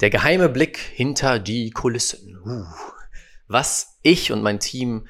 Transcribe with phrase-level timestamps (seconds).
[0.00, 2.38] Der geheime Blick hinter die Kulissen.
[2.44, 2.66] Uh.
[3.48, 5.06] Was ich und mein Team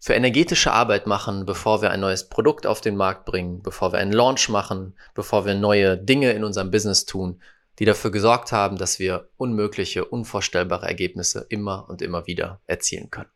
[0.00, 4.00] für energetische Arbeit machen, bevor wir ein neues Produkt auf den Markt bringen, bevor wir
[4.00, 7.40] einen Launch machen, bevor wir neue Dinge in unserem Business tun,
[7.78, 13.30] die dafür gesorgt haben, dass wir unmögliche, unvorstellbare Ergebnisse immer und immer wieder erzielen können.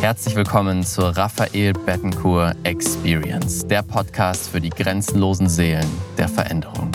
[0.00, 5.88] Herzlich willkommen zur Raphael Bettencourt Experience, der Podcast für die grenzenlosen Seelen
[6.18, 6.90] der Veränderung.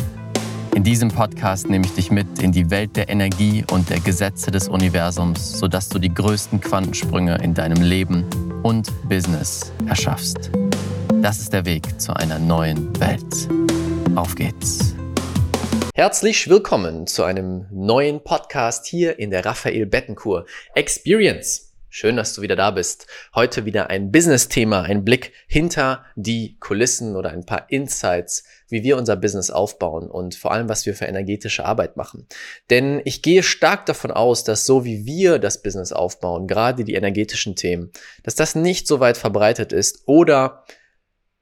[0.76, 4.52] In diesem Podcast nehme ich dich mit in die Welt der Energie und der Gesetze
[4.52, 8.26] des Universums, sodass du die größten Quantensprünge in deinem Leben
[8.62, 10.52] und Business erschaffst.
[11.22, 13.48] Das ist der Weg zu einer neuen Welt.
[14.16, 14.94] Auf geht's!
[15.96, 21.65] Herzlich willkommen zu einem neuen Podcast hier in der Raphael Bettencourt Experience.
[21.98, 23.08] Schön, dass du wieder da bist.
[23.34, 28.98] Heute wieder ein Business-Thema, ein Blick hinter die Kulissen oder ein paar Insights, wie wir
[28.98, 32.28] unser Business aufbauen und vor allem, was wir für energetische Arbeit machen.
[32.70, 36.96] Denn ich gehe stark davon aus, dass so wie wir das Business aufbauen, gerade die
[36.96, 37.92] energetischen Themen,
[38.24, 40.66] dass das nicht so weit verbreitet ist oder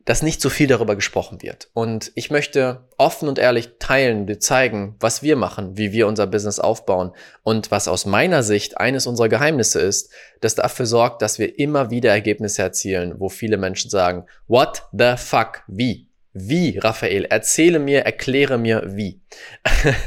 [0.05, 1.69] dass nicht so viel darüber gesprochen wird.
[1.73, 6.27] Und ich möchte offen und ehrlich teilen, dir zeigen, was wir machen, wie wir unser
[6.27, 7.11] Business aufbauen
[7.43, 11.89] und was aus meiner Sicht eines unserer Geheimnisse ist, das dafür sorgt, dass wir immer
[11.89, 16.07] wieder Ergebnisse erzielen, wo viele Menschen sagen, what the fuck, wie?
[16.33, 17.25] Wie, Raphael?
[17.25, 19.21] Erzähle mir, erkläre mir, wie.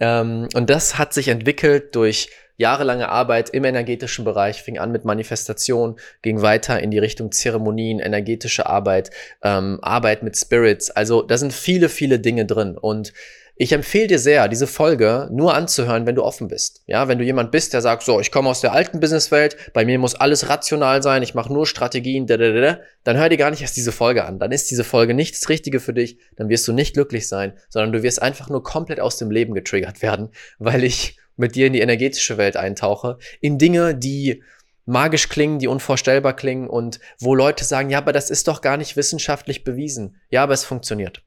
[0.00, 5.04] Ähm, und das hat sich entwickelt durch jahrelange Arbeit im energetischen Bereich, fing an mit
[5.04, 9.10] Manifestation, ging weiter in die Richtung Zeremonien, energetische Arbeit,
[9.42, 10.90] ähm, Arbeit mit Spirits.
[10.90, 12.76] Also da sind viele, viele Dinge drin.
[12.78, 13.12] Und
[13.56, 16.82] ich empfehle dir sehr, diese Folge nur anzuhören, wenn du offen bist.
[16.86, 19.84] Ja, wenn du jemand bist, der sagt, so, ich komme aus der alten Businesswelt, bei
[19.84, 23.36] mir muss alles rational sein, ich mache nur Strategien, da, da, da, dann hör dir
[23.36, 24.40] gar nicht erst diese Folge an.
[24.40, 27.52] Dann ist diese Folge nicht das Richtige für dich, dann wirst du nicht glücklich sein,
[27.68, 31.66] sondern du wirst einfach nur komplett aus dem Leben getriggert werden, weil ich mit dir
[31.66, 34.42] in die energetische Welt eintauche, in Dinge, die
[34.86, 38.76] magisch klingen, die unvorstellbar klingen und wo Leute sagen, ja, aber das ist doch gar
[38.76, 40.20] nicht wissenschaftlich bewiesen.
[40.30, 41.22] Ja, aber es funktioniert.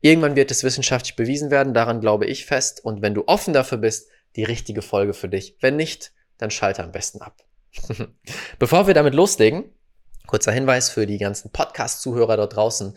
[0.00, 2.84] Irgendwann wird es wissenschaftlich bewiesen werden, daran glaube ich fest.
[2.84, 5.56] Und wenn du offen dafür bist, die richtige Folge für dich.
[5.60, 7.44] Wenn nicht, dann schalte am besten ab.
[8.58, 9.64] Bevor wir damit loslegen,
[10.26, 12.96] kurzer Hinweis für die ganzen Podcast-Zuhörer dort draußen.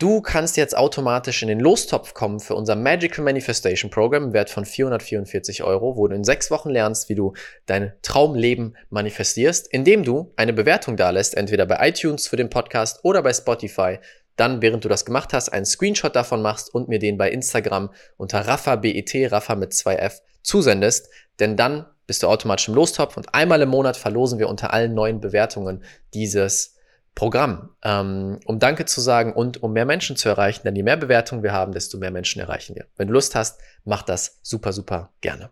[0.00, 4.48] Du kannst jetzt automatisch in den Lostopf kommen für unser Magical Manifestation Program im Wert
[4.48, 7.32] von 444 Euro, wo du in sechs Wochen lernst, wie du
[7.66, 13.24] dein Traumleben manifestierst, indem du eine Bewertung dalässt, entweder bei iTunes für den Podcast oder
[13.24, 13.98] bei Spotify.
[14.36, 17.90] Dann, während du das gemacht hast, einen Screenshot davon machst und mir den bei Instagram
[18.16, 21.08] unter RaffaBET, Raffa mit 2F, zusendest.
[21.40, 24.94] Denn dann bist du automatisch im Lostopf und einmal im Monat verlosen wir unter allen
[24.94, 25.82] neuen Bewertungen
[26.14, 26.77] dieses
[27.14, 30.62] Programm, ähm, um Danke zu sagen und um mehr Menschen zu erreichen.
[30.64, 32.86] Denn je mehr Bewertungen wir haben, desto mehr Menschen erreichen wir.
[32.96, 35.50] Wenn du Lust hast, mach das super, super gerne.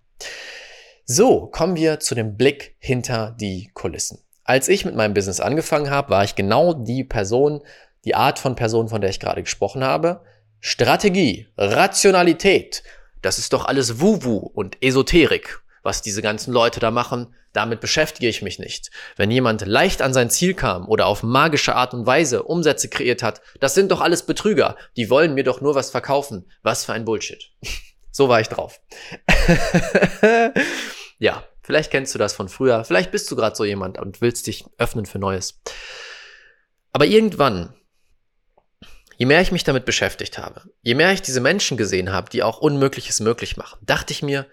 [1.05, 4.19] So, kommen wir zu dem Blick hinter die Kulissen.
[4.45, 7.63] Als ich mit meinem Business angefangen habe, war ich genau die Person,
[8.05, 10.23] die Art von Person, von der ich gerade gesprochen habe.
[10.61, 12.83] Strategie, Rationalität,
[13.23, 18.29] das ist doch alles Wu-Wu und Esoterik was diese ganzen Leute da machen, damit beschäftige
[18.29, 18.91] ich mich nicht.
[19.17, 23.23] Wenn jemand leicht an sein Ziel kam oder auf magische Art und Weise Umsätze kreiert
[23.23, 24.77] hat, das sind doch alles Betrüger.
[24.97, 26.51] Die wollen mir doch nur was verkaufen.
[26.63, 27.51] Was für ein Bullshit.
[28.11, 28.81] so war ich drauf.
[31.19, 32.85] ja, vielleicht kennst du das von früher.
[32.85, 35.61] Vielleicht bist du gerade so jemand und willst dich öffnen für Neues.
[36.93, 37.75] Aber irgendwann
[39.19, 42.43] Je mehr ich mich damit beschäftigt habe, je mehr ich diese Menschen gesehen habe, die
[42.43, 44.47] auch Unmögliches möglich machen, dachte ich mir,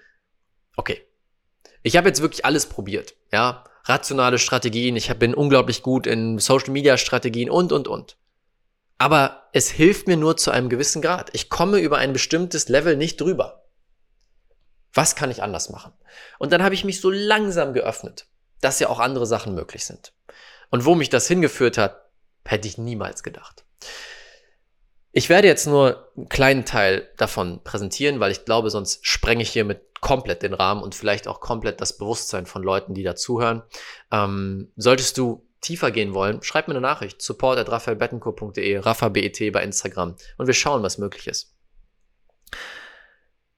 [0.78, 1.06] okay,
[1.84, 3.64] ich habe jetzt wirklich alles probiert, ja.
[3.86, 8.18] Rationale Strategien, ich bin unglaublich gut in Social Media Strategien und, und, und.
[8.98, 11.30] Aber es hilft mir nur zu einem gewissen Grad.
[11.34, 13.66] Ich komme über ein bestimmtes Level nicht drüber.
[14.94, 15.92] Was kann ich anders machen?
[16.40, 18.28] Und dann habe ich mich so langsam geöffnet,
[18.62, 20.14] dass ja auch andere Sachen möglich sind.
[20.70, 22.10] Und wo mich das hingeführt hat,
[22.46, 23.66] hätte ich niemals gedacht.
[25.16, 29.52] Ich werde jetzt nur einen kleinen Teil davon präsentieren, weil ich glaube, sonst sprenge ich
[29.52, 33.62] hiermit komplett den Rahmen und vielleicht auch komplett das Bewusstsein von Leuten, die dazuhören.
[34.12, 37.22] Ähm, solltest du tiefer gehen wollen, schreib mir eine Nachricht.
[37.22, 41.56] Support at raphaelbettencourt.de, raffabet bei Instagram und wir schauen, was möglich ist.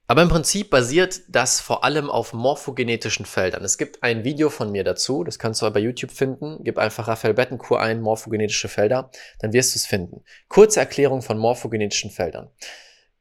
[0.08, 3.64] Aber im Prinzip basiert das vor allem auf morphogenetischen Feldern.
[3.64, 6.60] Es gibt ein Video von mir dazu, das kannst du bei YouTube finden.
[6.64, 9.10] Gib einfach Raphael Bettencourt ein, morphogenetische Felder,
[9.40, 10.24] dann wirst du es finden.
[10.48, 12.52] Kurze Erklärung von morphogenetischen Feldern.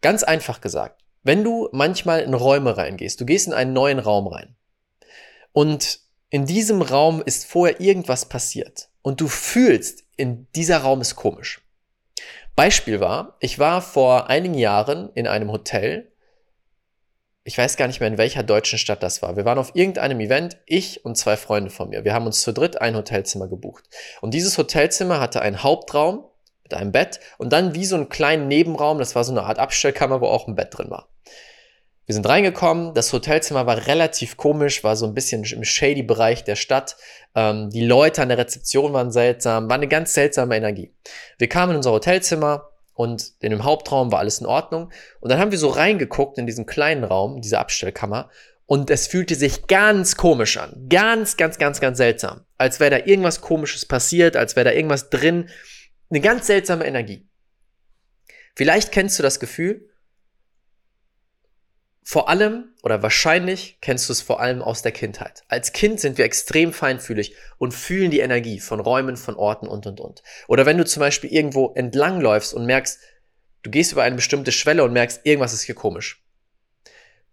[0.02, 4.26] Ganz einfach gesagt, wenn du manchmal in Räume reingehst, du gehst in einen neuen Raum
[4.26, 4.54] rein
[5.52, 11.16] und in diesem Raum ist vorher irgendwas passiert und du fühlst, in dieser Raum ist
[11.16, 11.62] komisch.
[12.56, 16.12] Beispiel war, ich war vor einigen Jahren in einem Hotel
[17.44, 19.36] ich weiß gar nicht mehr, in welcher deutschen Stadt das war.
[19.36, 22.04] Wir waren auf irgendeinem Event, ich und zwei Freunde von mir.
[22.04, 23.84] Wir haben uns zu dritt ein Hotelzimmer gebucht.
[24.22, 26.24] Und dieses Hotelzimmer hatte einen Hauptraum
[26.62, 29.58] mit einem Bett und dann wie so einen kleinen Nebenraum, das war so eine Art
[29.58, 31.10] Abstellkammer, wo auch ein Bett drin war.
[32.06, 36.44] Wir sind reingekommen, das Hotelzimmer war relativ komisch, war so ein bisschen im shady Bereich
[36.44, 36.96] der Stadt.
[37.34, 40.94] Ähm, die Leute an der Rezeption waren seltsam, war eine ganz seltsame Energie.
[41.38, 44.90] Wir kamen in unser Hotelzimmer, und in dem Hauptraum war alles in Ordnung.
[45.20, 48.30] Und dann haben wir so reingeguckt in diesen kleinen Raum, diese Abstellkammer,
[48.66, 50.86] und es fühlte sich ganz komisch an.
[50.88, 52.46] Ganz, ganz, ganz, ganz seltsam.
[52.56, 55.50] Als wäre da irgendwas Komisches passiert, als wäre da irgendwas drin.
[56.08, 57.28] Eine ganz seltsame Energie.
[58.56, 59.90] Vielleicht kennst du das Gefühl,
[62.06, 65.42] vor allem oder wahrscheinlich kennst du es vor allem aus der Kindheit.
[65.48, 69.86] Als Kind sind wir extrem feinfühlig und fühlen die Energie von Räumen, von Orten und
[69.86, 70.22] und und.
[70.46, 73.00] Oder wenn du zum Beispiel irgendwo entlangläufst und merkst,
[73.62, 76.22] du gehst über eine bestimmte Schwelle und merkst, irgendwas ist hier komisch.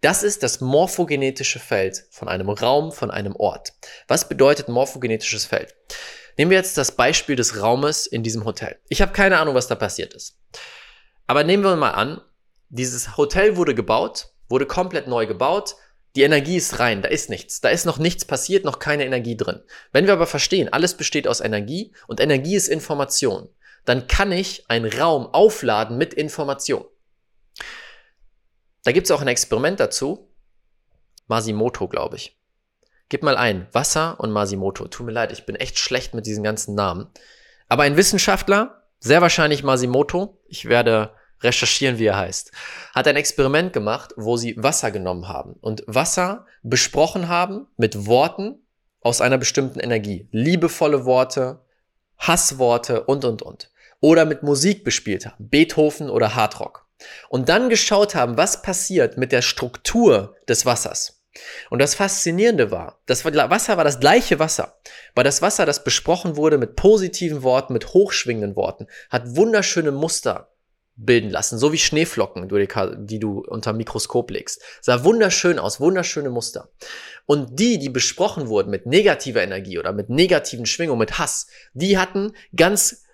[0.00, 3.74] Das ist das morphogenetische Feld von einem Raum, von einem Ort.
[4.08, 5.74] Was bedeutet morphogenetisches Feld?
[6.38, 8.78] Nehmen wir jetzt das Beispiel des Raumes in diesem Hotel.
[8.88, 10.38] Ich habe keine Ahnung, was da passiert ist.
[11.26, 12.22] Aber nehmen wir mal an,
[12.70, 15.76] dieses Hotel wurde gebaut wurde komplett neu gebaut.
[16.14, 17.62] Die Energie ist rein, da ist nichts.
[17.62, 19.62] Da ist noch nichts passiert, noch keine Energie drin.
[19.92, 23.48] Wenn wir aber verstehen, alles besteht aus Energie und Energie ist Information,
[23.86, 26.84] dann kann ich einen Raum aufladen mit Information.
[28.84, 30.28] Da gibt es auch ein Experiment dazu.
[31.28, 32.38] Masimoto, glaube ich.
[33.08, 34.86] Gib mal ein, Wasser und Masimoto.
[34.88, 37.08] Tut mir leid, ich bin echt schlecht mit diesen ganzen Namen.
[37.68, 42.52] Aber ein Wissenschaftler, sehr wahrscheinlich Masimoto, ich werde recherchieren, wie er heißt,
[42.94, 48.58] hat ein Experiment gemacht, wo sie Wasser genommen haben und Wasser besprochen haben mit Worten
[49.00, 50.28] aus einer bestimmten Energie.
[50.30, 51.60] Liebevolle Worte,
[52.18, 53.70] Hassworte und, und, und.
[54.00, 56.86] Oder mit Musik bespielt haben, Beethoven oder Hardrock.
[57.28, 61.22] Und dann geschaut haben, was passiert mit der Struktur des Wassers.
[61.70, 64.78] Und das Faszinierende war, das Wasser war das gleiche Wasser,
[65.14, 70.51] weil das Wasser, das besprochen wurde mit positiven Worten, mit hochschwingenden Worten, hat wunderschöne Muster
[70.96, 72.48] bilden lassen, so wie Schneeflocken,
[73.06, 74.60] die du unter Mikroskop legst.
[74.80, 76.68] Sah wunderschön aus, wunderschöne Muster.
[77.26, 81.98] Und die, die besprochen wurden mit negativer Energie oder mit negativen Schwingungen, mit Hass, die
[81.98, 83.04] hatten ganz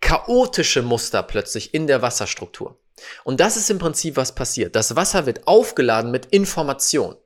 [0.00, 2.80] chaotische Muster plötzlich in der Wasserstruktur.
[3.24, 4.76] Und das ist im Prinzip, was passiert.
[4.76, 7.16] Das Wasser wird aufgeladen mit Information,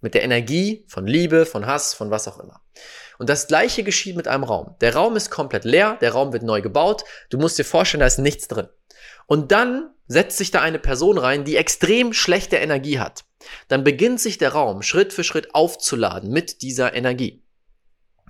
[0.00, 2.62] mit der Energie von Liebe, von Hass, von was auch immer.
[3.18, 4.76] Und das gleiche geschieht mit einem Raum.
[4.80, 7.04] Der Raum ist komplett leer, der Raum wird neu gebaut.
[7.30, 8.68] Du musst dir vorstellen, da ist nichts drin.
[9.26, 13.24] Und dann setzt sich da eine Person rein, die extrem schlechte Energie hat.
[13.66, 17.42] Dann beginnt sich der Raum Schritt für Schritt aufzuladen mit dieser Energie.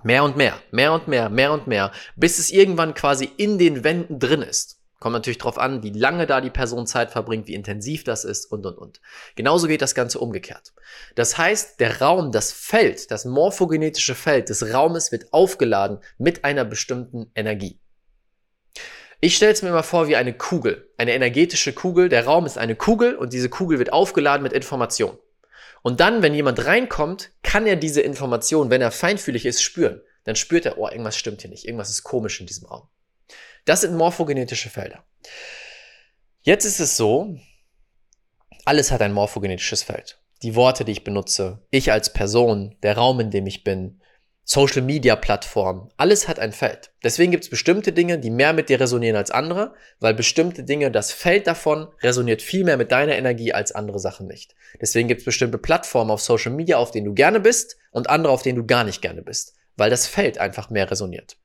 [0.03, 3.83] Mehr und mehr, mehr und mehr, mehr und mehr, bis es irgendwann quasi in den
[3.83, 4.78] Wänden drin ist.
[4.99, 8.51] Kommt natürlich darauf an, wie lange da die Person Zeit verbringt, wie intensiv das ist
[8.51, 9.01] und, und, und.
[9.35, 10.73] Genauso geht das Ganze umgekehrt.
[11.15, 16.65] Das heißt, der Raum, das Feld, das morphogenetische Feld des Raumes wird aufgeladen mit einer
[16.65, 17.79] bestimmten Energie.
[19.21, 22.09] Ich stelle es mir mal vor wie eine Kugel, eine energetische Kugel.
[22.09, 25.17] Der Raum ist eine Kugel und diese Kugel wird aufgeladen mit Information.
[25.81, 30.01] Und dann, wenn jemand reinkommt, kann er diese Information, wenn er feinfühlig ist, spüren.
[30.25, 32.87] Dann spürt er, oh, irgendwas stimmt hier nicht, irgendwas ist komisch in diesem Raum.
[33.69, 35.03] Das sind morphogenetische Felder.
[36.41, 37.37] Jetzt ist es so,
[38.65, 40.19] alles hat ein morphogenetisches Feld.
[40.41, 44.01] Die Worte, die ich benutze, ich als Person, der Raum, in dem ich bin,
[44.43, 46.93] Social Media Plattformen, alles hat ein Feld.
[47.03, 50.89] Deswegen gibt es bestimmte Dinge, die mehr mit dir resonieren als andere, weil bestimmte Dinge,
[50.89, 54.55] das Feld davon resoniert viel mehr mit deiner Energie als andere Sachen nicht.
[54.81, 58.33] Deswegen gibt es bestimmte Plattformen auf Social Media, auf denen du gerne bist und andere,
[58.33, 61.37] auf denen du gar nicht gerne bist, weil das Feld einfach mehr resoniert.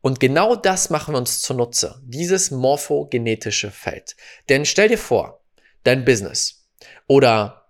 [0.00, 4.16] Und genau das machen wir uns zunutze, dieses morphogenetische Feld.
[4.48, 5.42] Denn stell dir vor,
[5.84, 6.68] dein Business
[7.06, 7.66] oder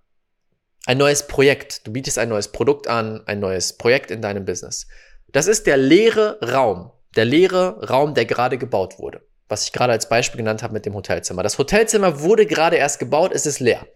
[0.87, 1.87] ein neues Projekt.
[1.87, 4.87] Du bietest ein neues Produkt an, ein neues Projekt in deinem Business.
[5.29, 9.23] Das ist der leere Raum, der leere Raum, der gerade gebaut wurde.
[9.49, 11.43] Was ich gerade als Beispiel genannt habe mit dem Hotelzimmer.
[11.43, 13.87] Das Hotelzimmer wurde gerade erst gebaut, es ist leer.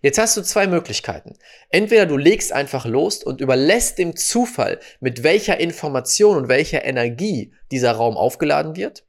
[0.00, 1.36] Jetzt hast du zwei Möglichkeiten.
[1.70, 7.52] Entweder du legst einfach los und überlässt dem Zufall, mit welcher Information und welcher Energie
[7.70, 9.04] dieser Raum aufgeladen wird.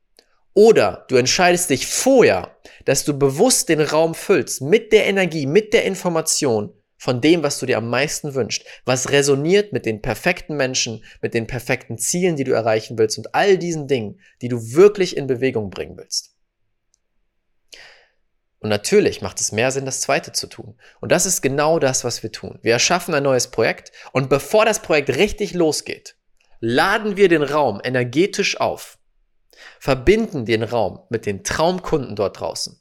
[0.54, 5.74] Oder du entscheidest dich vorher, dass du bewusst den Raum füllst mit der Energie, mit
[5.74, 10.58] der Information, von dem, was du dir am meisten wünschst, was resoniert mit den perfekten
[10.58, 14.74] Menschen, mit den perfekten Zielen, die du erreichen willst und all diesen Dingen, die du
[14.74, 16.36] wirklich in Bewegung bringen willst.
[18.60, 20.78] Und natürlich macht es mehr Sinn, das zweite zu tun.
[21.00, 22.60] Und das ist genau das, was wir tun.
[22.62, 26.16] Wir erschaffen ein neues Projekt und bevor das Projekt richtig losgeht,
[26.60, 28.98] laden wir den Raum energetisch auf,
[29.80, 32.80] verbinden den Raum mit den Traumkunden dort draußen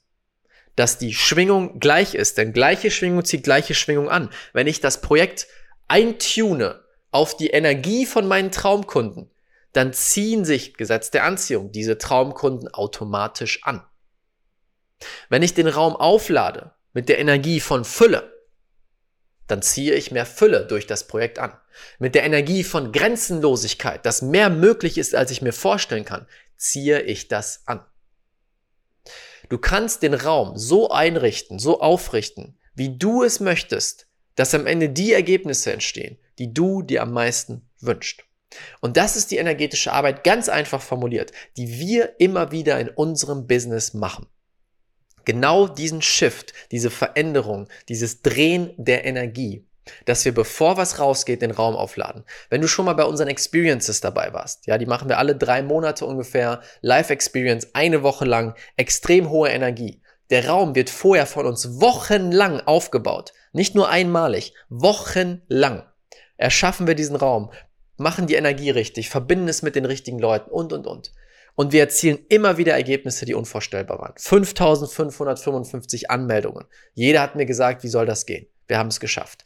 [0.79, 4.31] dass die Schwingung gleich ist, denn gleiche Schwingung zieht gleiche Schwingung an.
[4.53, 5.49] Wenn ich das Projekt
[5.89, 9.29] eintune auf die Energie von meinen Traumkunden,
[9.73, 13.83] dann ziehen sich Gesetz der Anziehung diese Traumkunden automatisch an.
[15.29, 18.33] Wenn ich den Raum auflade mit der Energie von Fülle,
[19.47, 21.57] dann ziehe ich mehr Fülle durch das Projekt an.
[21.99, 27.01] Mit der Energie von Grenzenlosigkeit, dass mehr möglich ist, als ich mir vorstellen kann, ziehe
[27.03, 27.85] ich das an.
[29.49, 34.91] Du kannst den Raum so einrichten, so aufrichten, wie du es möchtest, dass am Ende
[34.91, 38.25] die Ergebnisse entstehen, die du dir am meisten wünschst.
[38.81, 43.47] Und das ist die energetische Arbeit ganz einfach formuliert, die wir immer wieder in unserem
[43.47, 44.27] Business machen.
[45.29, 49.67] Genau diesen Shift, diese Veränderung, dieses Drehen der Energie,
[50.07, 52.25] dass wir bevor was rausgeht, den Raum aufladen.
[52.49, 55.63] Wenn du schon mal bei unseren Experiences dabei warst, ja, die machen wir alle drei
[55.63, 60.01] Monate ungefähr, Live Experience, eine Woche lang, extrem hohe Energie.
[60.31, 63.35] Der Raum wird vorher von uns wochenlang aufgebaut.
[63.53, 65.83] Nicht nur einmalig, wochenlang.
[66.39, 67.53] Erschaffen wir diesen Raum,
[67.99, 71.13] machen die Energie richtig, verbinden es mit den richtigen Leuten und, und, und.
[71.59, 74.13] Und wir erzielen immer wieder Ergebnisse, die unvorstellbar waren.
[74.17, 76.67] 5555 Anmeldungen.
[76.95, 78.47] Jeder hat mir gesagt, wie soll das gehen?
[78.69, 79.43] Wir haben es geschafft.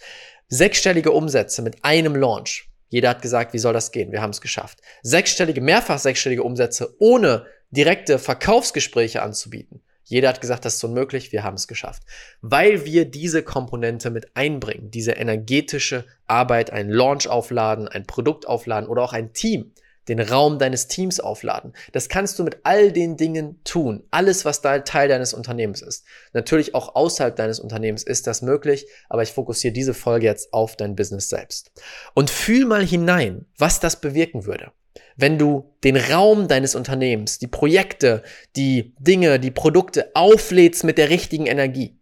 [0.46, 2.68] Sechsstellige Umsätze mit einem Launch.
[2.90, 4.12] Jeder hat gesagt, wie soll das gehen?
[4.12, 4.82] Wir haben es geschafft.
[5.02, 9.80] Sechsstellige, mehrfach sechsstellige Umsätze ohne direkte Verkaufsgespräche anzubieten.
[10.04, 12.02] Jeder hat gesagt, das ist unmöglich, wir haben es geschafft.
[12.42, 18.90] Weil wir diese Komponente mit einbringen, diese energetische Arbeit, ein Launch aufladen, ein Produkt aufladen
[18.90, 19.72] oder auch ein Team,
[20.08, 21.72] den Raum deines Teams aufladen.
[21.92, 24.04] Das kannst du mit all den Dingen tun.
[24.10, 26.04] Alles, was da Teil deines Unternehmens ist.
[26.32, 30.76] Natürlich auch außerhalb deines Unternehmens ist das möglich, aber ich fokussiere diese Folge jetzt auf
[30.76, 31.72] dein Business selbst.
[32.14, 34.72] Und fühl mal hinein, was das bewirken würde
[35.16, 38.22] wenn du den Raum deines Unternehmens, die Projekte,
[38.56, 41.98] die Dinge, die Produkte auflädst mit der richtigen Energie.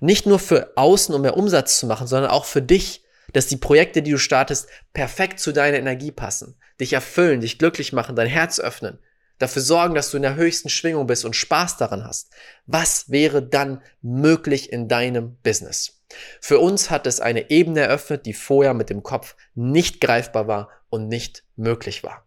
[0.00, 3.56] Nicht nur für außen, um mehr Umsatz zu machen, sondern auch für dich, dass die
[3.56, 8.26] Projekte, die du startest, perfekt zu deiner Energie passen, dich erfüllen, dich glücklich machen, dein
[8.26, 8.98] Herz öffnen,
[9.38, 12.30] dafür sorgen, dass du in der höchsten Schwingung bist und Spaß daran hast.
[12.66, 16.02] Was wäre dann möglich in deinem Business?
[16.40, 20.70] Für uns hat es eine Ebene eröffnet, die vorher mit dem Kopf nicht greifbar war
[20.88, 22.26] und nicht möglich war.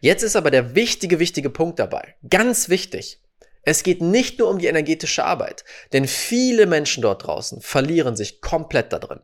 [0.00, 2.16] Jetzt ist aber der wichtige, wichtige Punkt dabei.
[2.28, 3.22] Ganz wichtig.
[3.68, 8.40] Es geht nicht nur um die energetische Arbeit, denn viele Menschen dort draußen verlieren sich
[8.40, 9.18] komplett da drin.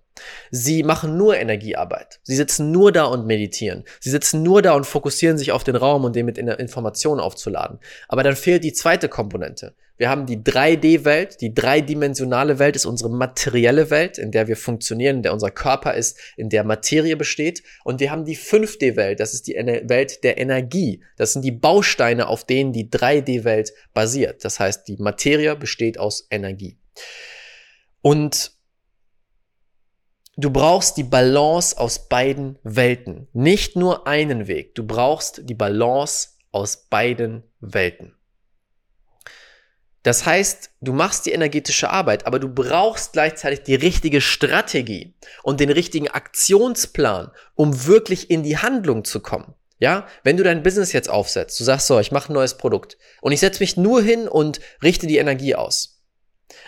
[0.50, 2.18] Sie machen nur Energiearbeit.
[2.24, 3.84] Sie sitzen nur da und meditieren.
[4.00, 7.78] Sie sitzen nur da und fokussieren sich auf den Raum und den mit Informationen aufzuladen.
[8.08, 9.76] Aber dann fehlt die zweite Komponente.
[10.02, 11.40] Wir haben die 3D-Welt.
[11.40, 15.94] Die dreidimensionale Welt ist unsere materielle Welt, in der wir funktionieren, in der unser Körper
[15.94, 17.62] ist, in der Materie besteht.
[17.84, 19.20] Und wir haben die 5D-Welt.
[19.20, 21.04] Das ist die Welt der Energie.
[21.16, 24.44] Das sind die Bausteine, auf denen die 3D-Welt basiert.
[24.44, 26.80] Das heißt, die Materie besteht aus Energie.
[28.00, 28.50] Und
[30.36, 33.28] Du brauchst die Balance aus beiden Welten.
[33.34, 34.74] Nicht nur einen Weg.
[34.74, 38.16] Du brauchst die Balance aus beiden Welten.
[40.02, 45.60] Das heißt, du machst die energetische Arbeit, aber du brauchst gleichzeitig die richtige Strategie und
[45.60, 49.54] den richtigen Aktionsplan, um wirklich in die Handlung zu kommen.
[49.78, 52.98] Ja, wenn du dein Business jetzt aufsetzt, du sagst so, ich mache ein neues Produkt
[53.20, 55.91] und ich setze mich nur hin und richte die Energie aus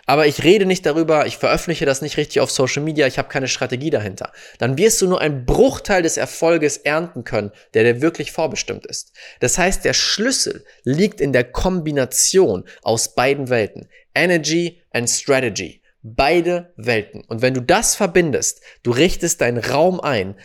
[0.07, 3.29] aber ich rede nicht darüber, ich veröffentliche das nicht richtig auf Social Media, ich habe
[3.29, 8.03] keine Strategie dahinter, dann wirst du nur einen Bruchteil des Erfolges ernten können, der dir
[8.03, 9.13] wirklich vorbestimmt ist.
[9.41, 15.83] Das heißt, der Schlüssel liegt in der Kombination aus beiden Welten, Energy and Strategy.
[16.07, 17.25] Beide Welten.
[17.25, 20.37] Und wenn du das verbindest, du richtest deinen Raum ein,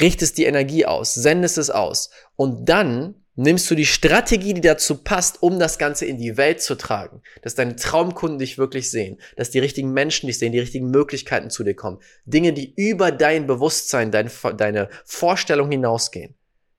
[0.00, 4.96] richtest die Energie aus, sendest es aus und dann nimmst du die Strategie, die dazu
[4.96, 9.18] passt, um das Ganze in die Welt zu tragen, dass deine Traumkunden dich wirklich sehen,
[9.36, 13.12] dass die richtigen Menschen dich sehen, die richtigen Möglichkeiten zu dir kommen, Dinge, die über
[13.12, 16.34] dein Bewusstsein, dein, deine Vorstellung hinausgehen,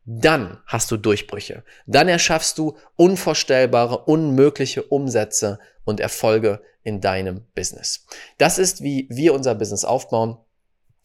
[0.06, 1.64] dann hast du Durchbrüche.
[1.86, 8.06] Dann erschaffst du unvorstellbare, unmögliche Umsätze und Erfolge in deinem Business.
[8.38, 10.38] Das ist, wie wir unser Business aufbauen.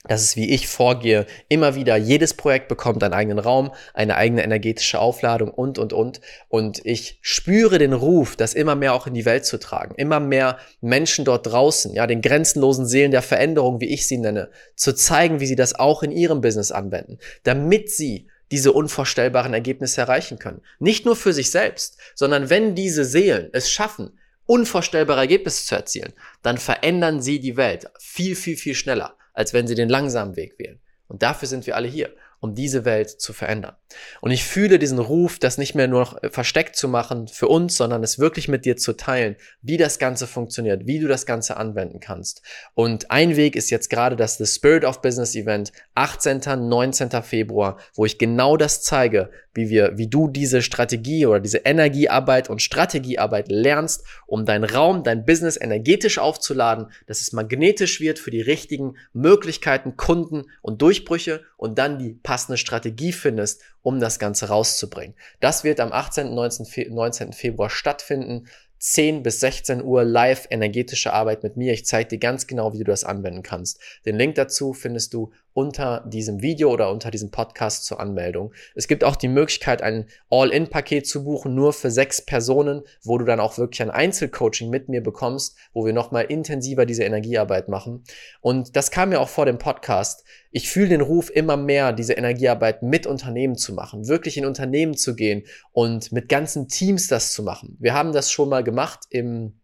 [0.09, 1.27] Das ist, wie ich vorgehe.
[1.49, 6.21] Immer wieder, jedes Projekt bekommt einen eigenen Raum, eine eigene energetische Aufladung und, und, und.
[6.49, 9.95] Und ich spüre den Ruf, das immer mehr auch in die Welt zu tragen.
[9.95, 14.51] Immer mehr Menschen dort draußen, ja, den grenzenlosen Seelen der Veränderung, wie ich sie nenne,
[14.75, 20.01] zu zeigen, wie sie das auch in ihrem Business anwenden, damit sie diese unvorstellbaren Ergebnisse
[20.01, 20.63] erreichen können.
[20.81, 26.13] Nicht nur für sich selbst, sondern wenn diese Seelen es schaffen, unvorstellbare Ergebnisse zu erzielen,
[26.43, 30.59] dann verändern sie die Welt viel, viel, viel schneller als wenn sie den langsamen Weg
[30.59, 30.81] wählen.
[31.09, 32.15] Und dafür sind wir alle hier.
[32.43, 33.77] um diese Welt zu verändern.
[34.21, 37.77] Und ich fühle diesen Ruf, das nicht mehr nur noch versteckt zu machen für uns,
[37.77, 41.57] sondern es wirklich mit dir zu teilen, wie das Ganze funktioniert, wie du das Ganze
[41.57, 42.43] anwenden kannst.
[42.75, 46.43] Und ein Weg ist jetzt gerade das The Spirit of Business Event, 18.
[46.69, 47.11] 19.
[47.23, 52.49] Februar, wo ich genau das zeige, wie wir, wie du diese Strategie oder diese Energiearbeit
[52.49, 58.31] und Strategiearbeit lernst, um deinen Raum, dein Business energetisch aufzuladen, dass es magnetisch wird für
[58.31, 64.49] die richtigen Möglichkeiten, Kunden und Durchbrüche und dann die passende Strategie findest, um das Ganze
[64.49, 65.17] rauszubringen.
[65.41, 66.35] Das wird am 18.
[66.35, 66.95] 19.
[66.95, 67.33] 19.
[67.33, 68.49] Februar stattfinden.
[68.79, 71.73] 10 bis 16 Uhr live energetische Arbeit mit mir.
[71.73, 73.81] Ich zeige dir ganz genau, wie du das anwenden kannst.
[74.05, 78.53] Den Link dazu findest du unter diesem Video oder unter diesem Podcast zur Anmeldung.
[78.75, 83.25] Es gibt auch die Möglichkeit, ein All-In-Paket zu buchen, nur für sechs Personen, wo du
[83.25, 88.05] dann auch wirklich ein Einzelcoaching mit mir bekommst, wo wir nochmal intensiver diese Energiearbeit machen.
[88.41, 90.25] Und das kam mir auch vor dem Podcast.
[90.51, 94.97] Ich fühle den Ruf immer mehr, diese Energiearbeit mit Unternehmen zu machen, wirklich in Unternehmen
[94.97, 97.77] zu gehen und mit ganzen Teams das zu machen.
[97.81, 99.55] Wir haben das schon mal gemacht im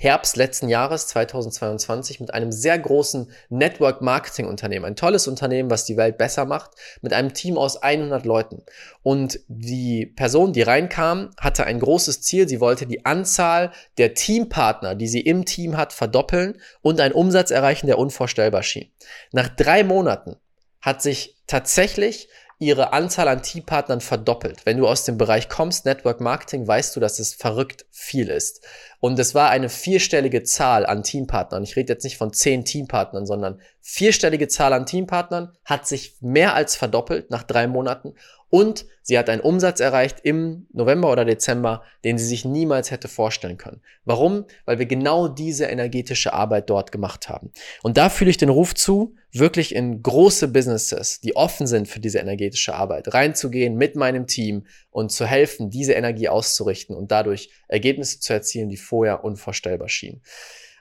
[0.00, 4.86] Herbst letzten Jahres 2022 mit einem sehr großen Network Marketing Unternehmen.
[4.86, 6.70] Ein tolles Unternehmen, was die Welt besser macht,
[7.02, 8.62] mit einem Team aus 100 Leuten.
[9.02, 12.48] Und die Person, die reinkam, hatte ein großes Ziel.
[12.48, 17.50] Sie wollte die Anzahl der Teampartner, die sie im Team hat, verdoppeln und einen Umsatz
[17.50, 18.90] erreichen, der unvorstellbar schien.
[19.32, 20.36] Nach drei Monaten
[20.80, 24.66] hat sich tatsächlich ihre Anzahl an Teampartnern verdoppelt.
[24.66, 28.62] Wenn du aus dem Bereich kommst, Network Marketing, weißt du, dass es verrückt viel ist.
[29.00, 31.62] Und es war eine vierstellige Zahl an Teampartnern.
[31.62, 36.54] Ich rede jetzt nicht von zehn Teampartnern, sondern vierstellige Zahl an Teampartnern hat sich mehr
[36.54, 38.14] als verdoppelt nach drei Monaten.
[38.50, 43.06] Und sie hat einen Umsatz erreicht im November oder Dezember, den sie sich niemals hätte
[43.06, 43.80] vorstellen können.
[44.04, 44.44] Warum?
[44.64, 47.52] Weil wir genau diese energetische Arbeit dort gemacht haben.
[47.82, 52.00] Und da fühle ich den Ruf zu, wirklich in große Businesses, die offen sind für
[52.00, 57.50] diese energetische Arbeit, reinzugehen mit meinem Team und zu helfen, diese Energie auszurichten und dadurch
[57.68, 60.22] Ergebnisse zu erzielen, die vorher unvorstellbar schienen.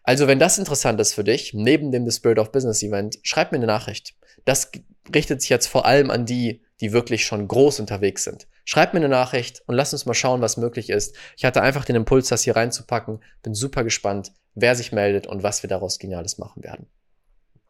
[0.10, 3.52] Also, wenn das interessant ist für dich, neben dem The Spirit of Business Event, schreib
[3.52, 4.16] mir eine Nachricht.
[4.44, 4.72] Das
[5.14, 8.48] richtet sich jetzt vor allem an die, die wirklich schon groß unterwegs sind.
[8.66, 11.16] Schreib mir eine Nachricht und lass uns mal schauen, was möglich ist.
[11.38, 13.22] Ich hatte einfach den Impuls, das hier reinzupacken.
[13.44, 16.88] Bin super gespannt, wer sich meldet und was wir daraus Geniales machen werden.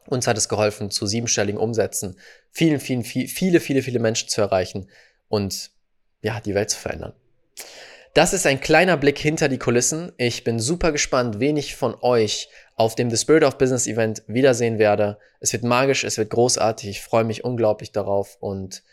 [0.08, 2.16] Uns hat es geholfen, zu siebenstelligen Umsätzen
[2.52, 4.88] vielen, vielen, viel, viele, viele, viele Menschen zu erreichen
[5.28, 5.72] und
[6.22, 7.12] ja, die Welt zu verändern.
[8.13, 10.12] Das ist ein kleiner Blick hinter die Kulissen.
[10.17, 14.24] Ich bin super gespannt, wen ich von euch auf dem The Spirit of Business Event
[14.26, 15.19] wiedersehen werde.
[15.39, 16.89] Es wird magisch, es wird großartig.
[16.89, 18.84] Ich freue mich unglaublich darauf und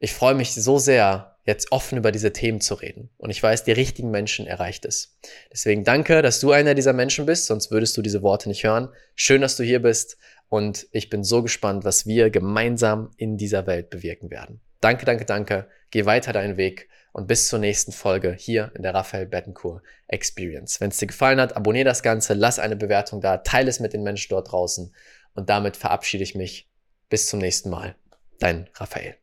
[0.00, 3.10] ich freue mich so sehr, jetzt offen über diese Themen zu reden.
[3.16, 5.16] Und ich weiß, die richtigen Menschen erreicht es.
[5.52, 8.88] Deswegen danke, dass du einer dieser Menschen bist, sonst würdest du diese Worte nicht hören.
[9.14, 10.18] Schön, dass du hier bist
[10.48, 14.60] und ich bin so gespannt, was wir gemeinsam in dieser Welt bewirken werden.
[14.80, 15.68] Danke, danke, danke.
[15.90, 16.88] Geh weiter deinen Weg
[17.18, 20.80] und bis zur nächsten Folge hier in der Raphael Bettencourt Experience.
[20.80, 23.92] Wenn es dir gefallen hat, abonniere das Ganze, lass eine Bewertung da, teile es mit
[23.92, 24.94] den Menschen dort draußen
[25.34, 26.68] und damit verabschiede ich mich.
[27.08, 27.96] Bis zum nächsten Mal.
[28.38, 29.16] Dein Raphael.